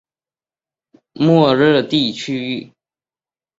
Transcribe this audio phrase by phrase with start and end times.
[1.13, 2.75] 莫热地区勒潘。